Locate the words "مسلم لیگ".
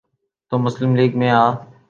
0.57-1.17